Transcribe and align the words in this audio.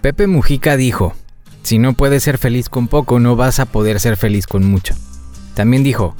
Pepe 0.00 0.28
Mujica 0.28 0.76
dijo, 0.76 1.14
si 1.64 1.78
no 1.78 1.92
puedes 1.92 2.22
ser 2.22 2.38
feliz 2.38 2.68
con 2.68 2.86
poco, 2.86 3.18
no 3.18 3.34
vas 3.34 3.58
a 3.58 3.66
poder 3.66 3.98
ser 3.98 4.16
feliz 4.16 4.46
con 4.46 4.64
mucho. 4.64 4.94
También 5.54 5.82
dijo, 5.82 6.14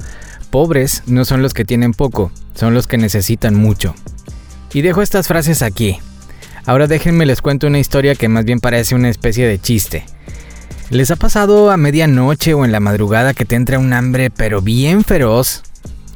pobres 0.50 1.04
no 1.06 1.24
son 1.24 1.42
los 1.42 1.54
que 1.54 1.64
tienen 1.64 1.92
poco, 1.92 2.32
son 2.54 2.74
los 2.74 2.88
que 2.88 2.98
necesitan 2.98 3.54
mucho. 3.54 3.94
Y 4.72 4.82
dejo 4.82 5.00
estas 5.00 5.28
frases 5.28 5.62
aquí. 5.62 5.98
Ahora 6.66 6.88
déjenme 6.88 7.24
les 7.24 7.40
cuento 7.40 7.68
una 7.68 7.78
historia 7.78 8.16
que 8.16 8.28
más 8.28 8.44
bien 8.44 8.58
parece 8.58 8.96
una 8.96 9.10
especie 9.10 9.46
de 9.46 9.60
chiste. 9.60 10.04
¿Les 10.90 11.12
ha 11.12 11.16
pasado 11.16 11.70
a 11.70 11.76
medianoche 11.76 12.54
o 12.54 12.64
en 12.64 12.72
la 12.72 12.80
madrugada 12.80 13.32
que 13.32 13.44
te 13.44 13.54
entra 13.54 13.78
un 13.78 13.92
hambre 13.92 14.30
pero 14.30 14.60
bien 14.60 15.04
feroz? 15.04 15.62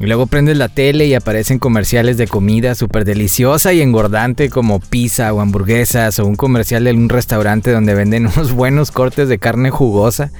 Y 0.00 0.06
luego 0.06 0.26
prendes 0.26 0.56
la 0.56 0.68
tele 0.68 1.06
y 1.06 1.14
aparecen 1.14 1.58
comerciales 1.58 2.16
de 2.16 2.26
comida 2.26 2.74
súper 2.74 3.04
deliciosa 3.04 3.72
y 3.72 3.80
engordante 3.80 4.50
como 4.50 4.80
pizza 4.80 5.32
o 5.32 5.40
hamburguesas 5.40 6.18
o 6.18 6.26
un 6.26 6.34
comercial 6.34 6.84
de 6.84 6.92
un 6.92 7.08
restaurante 7.08 7.70
donde 7.70 7.94
venden 7.94 8.26
unos 8.34 8.52
buenos 8.52 8.90
cortes 8.90 9.28
de 9.28 9.38
carne 9.38 9.70
jugosa. 9.70 10.32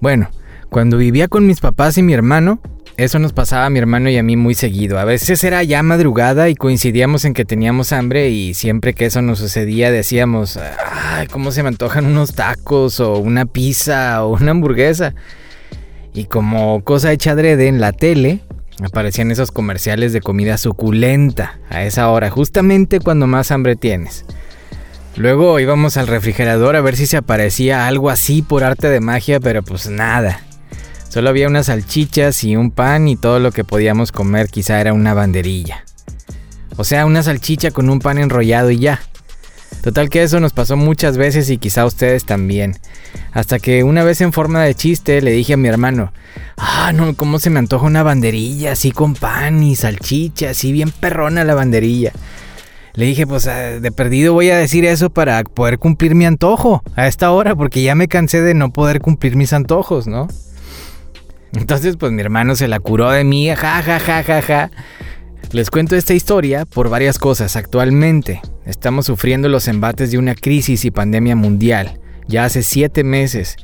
Bueno, 0.00 0.30
cuando 0.68 0.96
vivía 0.96 1.28
con 1.28 1.46
mis 1.46 1.60
papás 1.60 1.98
y 1.98 2.02
mi 2.02 2.12
hermano, 2.12 2.60
eso 2.96 3.18
nos 3.18 3.32
pasaba 3.32 3.66
a 3.66 3.70
mi 3.70 3.78
hermano 3.78 4.10
y 4.10 4.18
a 4.18 4.22
mí 4.22 4.36
muy 4.36 4.54
seguido. 4.54 4.98
A 4.98 5.04
veces 5.04 5.42
era 5.44 5.62
ya 5.62 5.82
madrugada 5.82 6.48
y 6.48 6.54
coincidíamos 6.54 7.24
en 7.24 7.34
que 7.34 7.44
teníamos 7.44 7.92
hambre 7.92 8.28
y 8.30 8.54
siempre 8.54 8.94
que 8.94 9.06
eso 9.06 9.22
nos 9.22 9.38
sucedía 9.38 9.90
decíamos, 9.90 10.58
ay, 10.58 11.26
cómo 11.28 11.52
se 11.52 11.62
me 11.62 11.68
antojan 11.68 12.06
unos 12.06 12.34
tacos 12.34 13.00
o 13.00 13.18
una 13.18 13.46
pizza 13.46 14.24
o 14.24 14.34
una 14.34 14.50
hamburguesa. 14.50 15.14
Y 16.14 16.24
como 16.24 16.82
cosa 16.84 17.12
hecha 17.12 17.32
adrede 17.32 17.68
en 17.68 17.80
la 17.80 17.92
tele, 17.92 18.40
aparecían 18.84 19.30
esos 19.30 19.50
comerciales 19.50 20.12
de 20.12 20.20
comida 20.20 20.58
suculenta 20.58 21.58
a 21.70 21.84
esa 21.84 22.10
hora, 22.10 22.30
justamente 22.30 23.00
cuando 23.00 23.26
más 23.26 23.50
hambre 23.50 23.76
tienes. 23.76 24.24
Luego 25.16 25.60
íbamos 25.60 25.96
al 25.96 26.06
refrigerador 26.06 26.74
a 26.76 26.80
ver 26.80 26.96
si 26.96 27.06
se 27.06 27.18
aparecía 27.18 27.86
algo 27.86 28.08
así 28.10 28.42
por 28.42 28.64
arte 28.64 28.88
de 28.88 29.00
magia, 29.00 29.40
pero 29.40 29.62
pues 29.62 29.88
nada. 29.88 30.40
Solo 31.08 31.28
había 31.28 31.48
unas 31.48 31.66
salchichas 31.66 32.42
y 32.44 32.56
un 32.56 32.70
pan 32.70 33.08
y 33.08 33.16
todo 33.16 33.38
lo 33.38 33.52
que 33.52 33.64
podíamos 33.64 34.12
comer 34.12 34.48
quizá 34.48 34.80
era 34.80 34.94
una 34.94 35.12
banderilla. 35.12 35.84
O 36.78 36.84
sea, 36.84 37.04
una 37.04 37.22
salchicha 37.22 37.70
con 37.70 37.90
un 37.90 37.98
pan 37.98 38.16
enrollado 38.16 38.70
y 38.70 38.78
ya. 38.78 39.02
Total 39.82 40.08
que 40.08 40.22
eso 40.22 40.38
nos 40.38 40.52
pasó 40.52 40.76
muchas 40.76 41.16
veces 41.16 41.50
y 41.50 41.58
quizá 41.58 41.84
ustedes 41.84 42.24
también. 42.24 42.76
Hasta 43.32 43.58
que 43.58 43.82
una 43.82 44.04
vez 44.04 44.20
en 44.20 44.32
forma 44.32 44.62
de 44.62 44.76
chiste 44.76 45.20
le 45.20 45.32
dije 45.32 45.54
a 45.54 45.56
mi 45.56 45.66
hermano, 45.66 46.12
ah, 46.56 46.92
no, 46.94 47.14
cómo 47.14 47.40
se 47.40 47.50
me 47.50 47.58
antoja 47.58 47.86
una 47.86 48.04
banderilla 48.04 48.72
así 48.72 48.92
con 48.92 49.14
pan 49.14 49.62
y 49.64 49.74
salchicha, 49.74 50.50
así 50.50 50.70
bien 50.70 50.92
perrona 50.92 51.42
la 51.42 51.54
banderilla. 51.54 52.12
Le 52.94 53.06
dije, 53.06 53.26
pues 53.26 53.48
ah, 53.48 53.80
de 53.80 53.90
perdido 53.90 54.34
voy 54.34 54.50
a 54.50 54.56
decir 54.56 54.84
eso 54.84 55.10
para 55.10 55.42
poder 55.42 55.80
cumplir 55.80 56.14
mi 56.14 56.26
antojo 56.26 56.84
a 56.94 57.08
esta 57.08 57.32
hora, 57.32 57.56
porque 57.56 57.82
ya 57.82 57.96
me 57.96 58.06
cansé 58.06 58.40
de 58.40 58.54
no 58.54 58.72
poder 58.72 59.00
cumplir 59.00 59.34
mis 59.34 59.52
antojos, 59.52 60.06
¿no? 60.06 60.28
Entonces, 61.54 61.96
pues 61.96 62.12
mi 62.12 62.22
hermano 62.22 62.54
se 62.54 62.68
la 62.68 62.78
curó 62.78 63.10
de 63.10 63.24
mí, 63.24 63.48
ja, 63.48 63.82
ja, 63.82 63.98
ja, 63.98 64.22
ja, 64.22 64.42
ja. 64.42 64.70
Les 65.50 65.68
cuento 65.68 65.96
esta 65.96 66.14
historia 66.14 66.64
por 66.64 66.88
varias 66.88 67.18
cosas. 67.18 67.56
Actualmente 67.56 68.40
estamos 68.64 69.06
sufriendo 69.06 69.48
los 69.48 69.68
embates 69.68 70.10
de 70.10 70.18
una 70.18 70.34
crisis 70.34 70.84
y 70.84 70.90
pandemia 70.90 71.36
mundial, 71.36 72.00
ya 72.26 72.44
hace 72.44 72.62
siete 72.62 73.04
meses, 73.04 73.56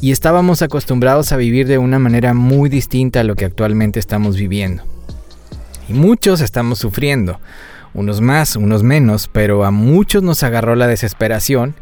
y 0.00 0.10
estábamos 0.10 0.62
acostumbrados 0.62 1.30
a 1.30 1.36
vivir 1.36 1.68
de 1.68 1.78
una 1.78 1.98
manera 1.98 2.34
muy 2.34 2.68
distinta 2.68 3.20
a 3.20 3.24
lo 3.24 3.36
que 3.36 3.44
actualmente 3.44 4.00
estamos 4.00 4.36
viviendo. 4.36 4.82
Y 5.88 5.92
muchos 5.92 6.40
estamos 6.40 6.80
sufriendo, 6.80 7.38
unos 7.94 8.20
más, 8.20 8.56
unos 8.56 8.82
menos, 8.82 9.28
pero 9.32 9.64
a 9.64 9.70
muchos 9.70 10.24
nos 10.24 10.42
agarró 10.42 10.74
la 10.74 10.88
desesperación, 10.88 11.76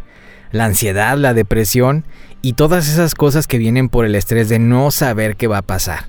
la 0.52 0.66
ansiedad, 0.66 1.16
la 1.16 1.34
depresión 1.34 2.04
y 2.42 2.52
todas 2.52 2.88
esas 2.88 3.14
cosas 3.14 3.46
que 3.46 3.58
vienen 3.58 3.88
por 3.88 4.04
el 4.04 4.14
estrés 4.14 4.48
de 4.48 4.58
no 4.58 4.90
saber 4.90 5.36
qué 5.36 5.46
va 5.46 5.58
a 5.58 5.62
pasar. 5.62 6.04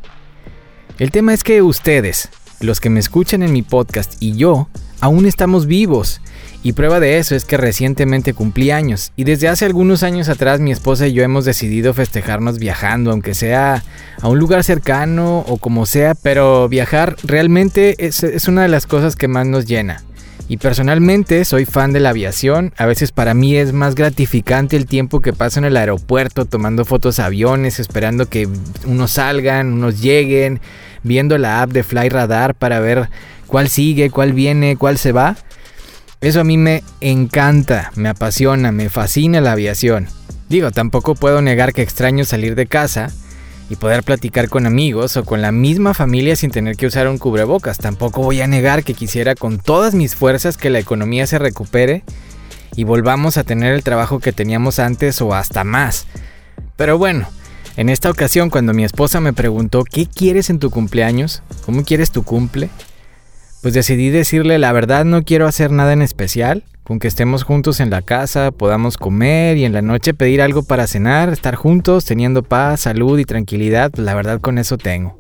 El 1.00 1.12
tema 1.12 1.34
es 1.34 1.44
que 1.44 1.62
ustedes, 1.62 2.30
los 2.60 2.80
que 2.80 2.90
me 2.90 3.00
escuchan 3.00 3.44
en 3.44 3.52
mi 3.52 3.62
podcast 3.62 4.14
y 4.20 4.36
yo, 4.36 4.68
aún 5.02 5.26
estamos 5.26 5.66
vivos. 5.66 6.22
Y 6.64 6.74
prueba 6.74 7.00
de 7.00 7.20
eso 7.20 7.36
es 7.36 7.46
que 7.46 7.58
recientemente 7.58 8.34
cumplí 8.34 8.72
años 8.72 9.12
y 9.16 9.24
desde 9.24 9.48
hace 9.48 9.66
algunos 9.66 10.02
años 10.02 10.30
atrás 10.30 10.60
mi 10.60 10.72
esposa 10.72 11.06
y 11.06 11.14
yo 11.14 11.22
hemos 11.22 11.46
decidido 11.46 11.94
festejarnos 11.94 12.58
viajando, 12.58 13.12
aunque 13.12 13.36
sea 13.36 13.84
a 14.20 14.28
un 14.28 14.40
lugar 14.40 14.64
cercano 14.64 15.46
o 15.48 15.58
como 15.58 15.86
sea, 15.86 16.16
pero 16.16 16.68
viajar 16.68 17.18
realmente 17.24 17.96
es, 18.00 18.24
es 18.24 18.48
una 18.48 18.64
de 18.64 18.70
las 18.70 18.88
cosas 18.88 19.16
que 19.16 19.28
más 19.28 19.46
nos 19.46 19.68
llena. 19.68 20.04
Y 20.48 20.58
personalmente 20.58 21.44
soy 21.44 21.66
fan 21.66 21.92
de 21.92 22.00
la 22.00 22.10
aviación, 22.10 22.72
a 22.78 22.86
veces 22.86 23.12
para 23.12 23.34
mí 23.34 23.56
es 23.56 23.74
más 23.74 23.96
gratificante 23.96 24.78
el 24.78 24.86
tiempo 24.86 25.20
que 25.20 25.34
paso 25.34 25.58
en 25.58 25.66
el 25.66 25.76
aeropuerto 25.76 26.46
tomando 26.46 26.86
fotos 26.86 27.18
a 27.18 27.26
aviones, 27.26 27.80
esperando 27.80 28.28
que 28.28 28.48
unos 28.86 29.12
salgan, 29.12 29.74
unos 29.74 30.02
lleguen, 30.02 30.62
viendo 31.02 31.40
la 31.40 31.64
app 31.64 31.72
de 31.72 31.82
Fly 31.84 32.10
Radar 32.10 32.54
para 32.54 32.80
ver 32.80 33.10
cuál 33.48 33.70
sigue, 33.70 34.12
cuál 34.12 34.34
viene, 34.34 34.78
cuál 34.78 35.00
se 35.00 35.12
va. 35.12 35.36
Eso 36.22 36.42
a 36.42 36.44
mí 36.44 36.58
me 36.58 36.84
encanta, 37.02 37.92
me 37.96 38.10
apasiona, 38.10 38.72
me 38.72 38.90
fascina 38.90 39.42
la 39.42 39.54
aviación. 39.54 40.08
Digo, 40.48 40.70
tampoco 40.70 41.16
puedo 41.16 41.42
negar 41.42 41.74
que 41.74 41.82
extraño 41.82 42.24
salir 42.24 42.54
de 42.54 42.68
casa, 42.68 43.12
y 43.70 43.76
poder 43.76 44.04
platicar 44.04 44.50
con 44.50 44.66
amigos 44.66 45.18
o 45.18 45.26
con 45.26 45.42
la 45.42 45.52
misma 45.52 45.94
familia 45.94 46.36
sin 46.36 46.52
tener 46.52 46.76
que 46.76 46.88
usar 46.88 47.08
un 47.08 47.18
cubrebocas. 47.18 47.78
Tampoco 47.78 48.22
voy 48.22 48.42
a 48.42 48.48
negar 48.48 48.84
que 48.84 48.94
quisiera 48.94 49.36
con 49.36 49.58
todas 49.58 49.94
mis 49.94 50.16
fuerzas 50.16 50.58
que 50.58 50.70
la 50.70 50.80
economía 50.80 51.26
se 51.28 51.40
recupere 51.40 52.04
y 52.76 52.84
volvamos 52.84 53.38
a 53.38 53.44
tener 53.44 53.74
el 53.74 53.84
trabajo 53.84 54.20
que 54.20 54.34
teníamos 54.34 54.80
antes 54.80 55.22
o 55.22 55.34
hasta 55.34 55.64
más. 55.64 56.06
Pero 56.76 56.98
bueno, 56.98 57.28
en 57.78 57.90
esta 57.90 58.10
ocasión 58.10 58.50
cuando 58.50 58.74
mi 58.74 58.84
esposa 58.84 59.20
me 59.20 59.34
preguntó 59.34 59.84
¿qué 59.84 60.06
quieres 60.06 60.50
en 60.50 60.60
tu 60.60 60.70
cumpleaños? 60.70 61.42
¿Cómo 61.66 61.84
quieres 61.84 62.12
tu 62.12 62.24
cumple? 62.24 62.70
Pues 63.62 63.74
decidí 63.74 64.10
decirle 64.10 64.60
la 64.60 64.72
verdad 64.72 65.06
no 65.06 65.24
quiero 65.24 65.48
hacer 65.48 65.72
nada 65.72 65.94
en 65.94 66.02
especial, 66.02 66.64
con 66.86 67.00
que 67.00 67.08
estemos 67.08 67.44
juntos 67.44 67.80
en 67.80 67.90
la 67.90 68.04
casa, 68.04 68.52
podamos 68.52 68.96
comer 68.98 69.58
y 69.58 69.66
en 69.66 69.74
la 69.74 69.82
noche 69.82 70.14
pedir 70.14 70.42
algo 70.42 70.64
para 70.64 70.86
cenar, 70.86 71.30
estar 71.30 71.56
juntos, 71.56 72.06
teniendo 72.06 72.44
paz, 72.44 72.82
salud 72.82 73.18
y 73.18 73.26
tranquilidad, 73.26 73.92
pues 73.92 74.06
la 74.06 74.14
verdad 74.14 74.40
con 74.40 74.60
eso 74.60 74.78
tengo. 74.78 75.20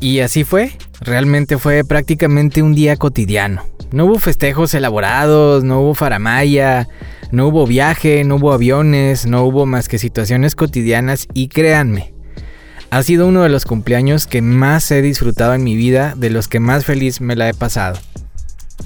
Y 0.00 0.18
así 0.20 0.42
fue, 0.42 0.72
realmente 1.00 1.56
fue 1.56 1.84
prácticamente 1.84 2.62
un 2.62 2.74
día 2.74 2.96
cotidiano. 2.96 3.62
No 3.92 4.06
hubo 4.06 4.18
festejos 4.18 4.74
elaborados, 4.74 5.62
no 5.62 5.80
hubo 5.80 5.94
faramaya, 5.94 6.88
no 7.30 7.46
hubo 7.46 7.64
viaje, 7.64 8.24
no 8.24 8.36
hubo 8.36 8.52
aviones, 8.52 9.24
no 9.24 9.44
hubo 9.44 9.66
más 9.66 9.88
que 9.88 9.98
situaciones 9.98 10.56
cotidianas 10.56 11.28
y 11.32 11.46
créanme, 11.46 12.12
ha 12.90 13.02
sido 13.04 13.28
uno 13.28 13.42
de 13.42 13.48
los 13.48 13.64
cumpleaños 13.64 14.26
que 14.26 14.42
más 14.42 14.90
he 14.90 15.00
disfrutado 15.00 15.54
en 15.54 15.62
mi 15.62 15.76
vida, 15.76 16.14
de 16.16 16.30
los 16.30 16.48
que 16.48 16.60
más 16.60 16.84
feliz 16.84 17.20
me 17.20 17.36
la 17.36 17.48
he 17.48 17.54
pasado. 17.54 17.98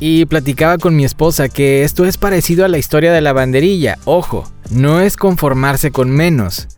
Y 0.01 0.27
platicaba 0.27 0.79
con 0.79 0.95
mi 0.95 1.05
esposa 1.05 1.49
que 1.49 1.83
esto 1.83 2.05
es 2.05 2.17
parecido 2.17 2.65
a 2.65 2.69
la 2.69 2.79
historia 2.79 3.13
de 3.13 3.21
la 3.21 3.33
banderilla. 3.33 3.99
Ojo, 4.05 4.51
no 4.71 5.01
es 5.01 5.17
conformarse 5.17 5.91
con 5.91 6.11
menos, 6.11 6.69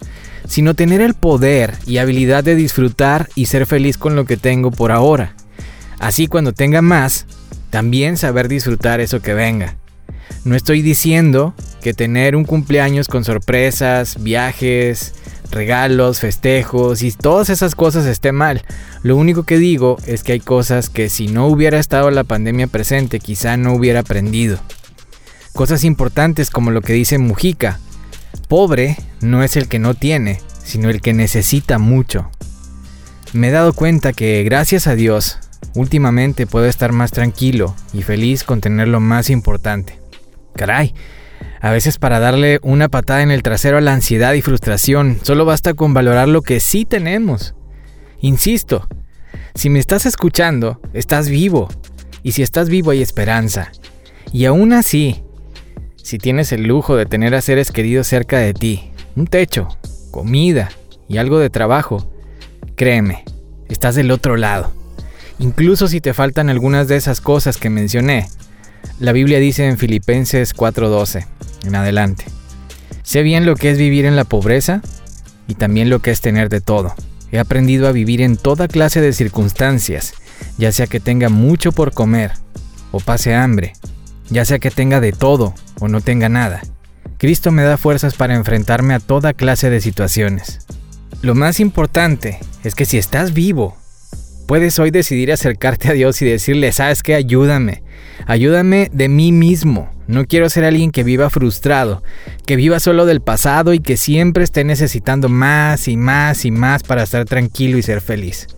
sino 0.46 0.74
tener 0.74 1.00
el 1.00 1.14
poder 1.14 1.76
y 1.86 1.98
habilidad 1.98 2.44
de 2.44 2.54
disfrutar 2.54 3.28
y 3.34 3.46
ser 3.46 3.66
feliz 3.66 3.98
con 3.98 4.16
lo 4.16 4.24
que 4.24 4.36
tengo 4.36 4.70
por 4.70 4.90
ahora. 4.90 5.34
Así 5.98 6.28
cuando 6.28 6.52
tenga 6.52 6.80
más, 6.80 7.26
también 7.68 8.16
saber 8.16 8.48
disfrutar 8.48 9.00
eso 9.00 9.20
que 9.20 9.34
venga. 9.34 9.76
No 10.44 10.56
estoy 10.56 10.80
diciendo 10.80 11.54
que 11.82 11.92
tener 11.92 12.34
un 12.34 12.44
cumpleaños 12.44 13.08
con 13.08 13.24
sorpresas, 13.24 14.22
viajes, 14.22 15.14
regalos, 15.50 16.20
festejos 16.20 17.02
y 17.02 17.12
todas 17.12 17.50
esas 17.50 17.74
cosas 17.74 18.06
esté 18.06 18.32
mal. 18.32 18.62
Lo 19.02 19.16
único 19.16 19.42
que 19.44 19.58
digo 19.58 19.96
es 20.06 20.22
que 20.22 20.32
hay 20.32 20.40
cosas 20.40 20.88
que 20.88 21.08
si 21.08 21.28
no 21.28 21.46
hubiera 21.46 21.78
estado 21.78 22.10
la 22.10 22.24
pandemia 22.24 22.66
presente 22.66 23.20
quizá 23.20 23.56
no 23.56 23.74
hubiera 23.74 24.00
aprendido. 24.00 24.58
Cosas 25.52 25.84
importantes 25.84 26.50
como 26.50 26.70
lo 26.70 26.80
que 26.80 26.92
dice 26.92 27.18
Mujica. 27.18 27.80
Pobre 28.48 28.96
no 29.20 29.42
es 29.42 29.56
el 29.56 29.68
que 29.68 29.78
no 29.78 29.94
tiene, 29.94 30.40
sino 30.64 30.90
el 30.90 31.00
que 31.00 31.12
necesita 31.12 31.78
mucho. 31.78 32.30
Me 33.32 33.48
he 33.48 33.52
dado 33.52 33.72
cuenta 33.72 34.12
que 34.12 34.42
gracias 34.44 34.86
a 34.86 34.94
Dios, 34.94 35.38
últimamente 35.74 36.46
puedo 36.46 36.66
estar 36.66 36.92
más 36.92 37.10
tranquilo 37.10 37.74
y 37.92 38.02
feliz 38.02 38.44
con 38.44 38.60
tener 38.60 38.88
lo 38.88 39.00
más 39.00 39.30
importante. 39.30 39.98
Caray, 40.54 40.94
a 41.60 41.70
veces 41.70 41.98
para 41.98 42.20
darle 42.20 42.58
una 42.62 42.88
patada 42.88 43.22
en 43.22 43.30
el 43.30 43.42
trasero 43.42 43.78
a 43.78 43.80
la 43.80 43.92
ansiedad 43.92 44.32
y 44.32 44.42
frustración, 44.42 45.18
solo 45.22 45.44
basta 45.44 45.74
con 45.74 45.92
valorar 45.92 46.28
lo 46.28 46.42
que 46.42 46.60
sí 46.60 46.84
tenemos. 46.84 47.54
Insisto, 48.20 48.88
si 49.54 49.68
me 49.70 49.78
estás 49.78 50.06
escuchando, 50.06 50.80
estás 50.94 51.28
vivo. 51.28 51.68
Y 52.22 52.32
si 52.32 52.42
estás 52.42 52.68
vivo 52.68 52.90
hay 52.90 53.02
esperanza. 53.02 53.72
Y 54.32 54.44
aún 54.44 54.72
así, 54.72 55.22
si 55.96 56.18
tienes 56.18 56.52
el 56.52 56.64
lujo 56.64 56.96
de 56.96 57.06
tener 57.06 57.34
a 57.34 57.40
seres 57.40 57.72
queridos 57.72 58.06
cerca 58.06 58.38
de 58.38 58.54
ti, 58.54 58.92
un 59.16 59.26
techo, 59.26 59.68
comida 60.10 60.70
y 61.08 61.18
algo 61.18 61.38
de 61.38 61.50
trabajo, 61.50 62.10
créeme, 62.76 63.24
estás 63.68 63.94
del 63.94 64.10
otro 64.10 64.36
lado. 64.36 64.72
Incluso 65.38 65.88
si 65.88 66.00
te 66.00 66.14
faltan 66.14 66.50
algunas 66.50 66.88
de 66.88 66.96
esas 66.96 67.20
cosas 67.20 67.56
que 67.56 67.70
mencioné, 67.70 68.28
la 68.98 69.12
Biblia 69.12 69.38
dice 69.38 69.66
en 69.66 69.78
Filipenses 69.78 70.54
4:12, 70.54 71.26
en 71.64 71.74
adelante. 71.74 72.24
Sé 73.02 73.22
bien 73.22 73.46
lo 73.46 73.56
que 73.56 73.70
es 73.70 73.78
vivir 73.78 74.04
en 74.04 74.16
la 74.16 74.24
pobreza 74.24 74.82
y 75.48 75.54
también 75.54 75.90
lo 75.90 76.00
que 76.00 76.10
es 76.10 76.20
tener 76.20 76.48
de 76.48 76.60
todo. 76.60 76.94
He 77.32 77.38
aprendido 77.38 77.88
a 77.88 77.92
vivir 77.92 78.20
en 78.20 78.36
toda 78.36 78.68
clase 78.68 79.00
de 79.00 79.12
circunstancias, 79.12 80.14
ya 80.58 80.72
sea 80.72 80.86
que 80.86 81.00
tenga 81.00 81.28
mucho 81.28 81.72
por 81.72 81.92
comer 81.92 82.32
o 82.92 83.00
pase 83.00 83.34
hambre, 83.34 83.72
ya 84.28 84.44
sea 84.44 84.58
que 84.58 84.70
tenga 84.70 85.00
de 85.00 85.12
todo 85.12 85.54
o 85.78 85.88
no 85.88 86.00
tenga 86.00 86.28
nada. 86.28 86.60
Cristo 87.18 87.50
me 87.52 87.62
da 87.62 87.76
fuerzas 87.76 88.14
para 88.14 88.34
enfrentarme 88.34 88.94
a 88.94 89.00
toda 89.00 89.34
clase 89.34 89.70
de 89.70 89.80
situaciones. 89.80 90.60
Lo 91.22 91.34
más 91.34 91.60
importante 91.60 92.38
es 92.64 92.74
que 92.74 92.86
si 92.86 92.96
estás 92.96 93.34
vivo, 93.34 93.76
puedes 94.50 94.80
hoy 94.80 94.90
decidir 94.90 95.30
acercarte 95.30 95.90
a 95.90 95.92
Dios 95.92 96.20
y 96.22 96.24
decirle, 96.24 96.72
sabes 96.72 97.04
qué, 97.04 97.14
ayúdame, 97.14 97.84
ayúdame 98.26 98.90
de 98.92 99.08
mí 99.08 99.30
mismo. 99.30 99.88
No 100.08 100.24
quiero 100.26 100.50
ser 100.50 100.64
alguien 100.64 100.90
que 100.90 101.04
viva 101.04 101.30
frustrado, 101.30 102.02
que 102.46 102.56
viva 102.56 102.80
solo 102.80 103.06
del 103.06 103.20
pasado 103.20 103.74
y 103.74 103.78
que 103.78 103.96
siempre 103.96 104.42
esté 104.42 104.64
necesitando 104.64 105.28
más 105.28 105.86
y 105.86 105.96
más 105.96 106.44
y 106.44 106.50
más 106.50 106.82
para 106.82 107.04
estar 107.04 107.26
tranquilo 107.26 107.78
y 107.78 107.82
ser 107.82 108.00
feliz. 108.00 108.48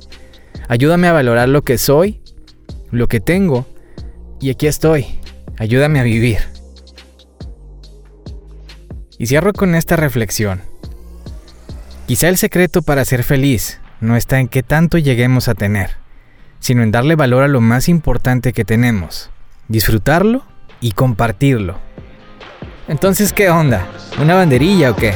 Ayúdame 0.67 1.09
a 1.09 1.13
valorar 1.13 1.51
lo 1.51 1.61
que 1.61 1.77
soy, 1.77 2.23
lo 2.91 3.07
que 3.07 3.21
tengo, 3.21 3.67
y 4.41 4.49
aquí 4.49 4.69
estoy. 4.69 5.05
Ayúdame 5.59 6.01
a 6.01 6.05
vivir. 6.05 6.39
Y 9.19 9.27
cierro 9.27 9.53
con 9.53 9.75
esta 9.75 9.97
reflexión. 9.97 10.63
Quizá 12.07 12.31
el 12.31 12.39
secreto 12.39 12.81
para 12.81 13.05
ser 13.05 13.25
feliz 13.25 13.82
no 14.03 14.17
está 14.17 14.41
en 14.41 14.49
qué 14.49 14.63
tanto 14.63 14.99
lleguemos 14.99 15.49
a 15.49 15.55
tener, 15.55 15.93
sino 16.59 16.83
en 16.83 16.91
darle 16.91 17.15
valor 17.15 17.45
a 17.45 17.49
lo 17.49 17.61
más 17.61 17.89
importante 17.89 18.53
que 18.53 18.65
tenemos, 18.65 19.31
disfrutarlo 19.69 20.45
y 20.81 20.91
compartirlo. 20.93 21.79
Entonces, 22.89 23.33
¿qué 23.33 23.49
onda? 23.49 23.87
¿Una 24.21 24.35
banderilla 24.35 24.91
o 24.91 24.97
qué? 24.97 25.15